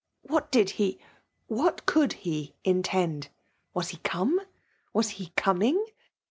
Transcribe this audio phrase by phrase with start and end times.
[0.33, 0.97] —What did he,—
[1.47, 3.27] ^what could he intend?—
[3.75, 4.41] ^Waar he come?—
[4.95, 5.85] Was he coming